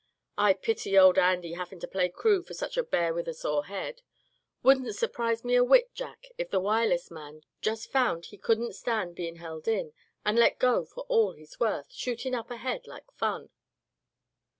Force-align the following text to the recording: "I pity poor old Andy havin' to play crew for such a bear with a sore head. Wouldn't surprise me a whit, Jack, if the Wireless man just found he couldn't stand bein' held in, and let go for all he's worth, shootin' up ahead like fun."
"I 0.39 0.53
pity 0.53 0.93
poor 0.93 1.01
old 1.01 1.19
Andy 1.19 1.53
havin' 1.53 1.79
to 1.81 1.87
play 1.87 2.09
crew 2.09 2.41
for 2.41 2.55
such 2.55 2.75
a 2.75 2.81
bear 2.81 3.13
with 3.13 3.27
a 3.27 3.35
sore 3.35 3.65
head. 3.65 4.01
Wouldn't 4.63 4.95
surprise 4.95 5.45
me 5.45 5.53
a 5.53 5.63
whit, 5.63 5.93
Jack, 5.93 6.25
if 6.39 6.49
the 6.49 6.59
Wireless 6.59 7.11
man 7.11 7.41
just 7.61 7.91
found 7.91 8.25
he 8.25 8.37
couldn't 8.39 8.73
stand 8.73 9.13
bein' 9.15 9.35
held 9.35 9.67
in, 9.67 9.93
and 10.25 10.39
let 10.39 10.57
go 10.57 10.85
for 10.85 11.01
all 11.01 11.33
he's 11.33 11.59
worth, 11.59 11.93
shootin' 11.93 12.33
up 12.33 12.49
ahead 12.49 12.87
like 12.87 13.11
fun." 13.11 13.51